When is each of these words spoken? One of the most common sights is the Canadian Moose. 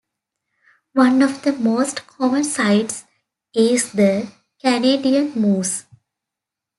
One 0.93 1.21
of 1.21 1.43
the 1.43 1.53
most 1.53 2.07
common 2.07 2.43
sights 2.43 3.05
is 3.53 3.91
the 3.91 4.31
Canadian 4.59 5.33
Moose. 5.39 5.85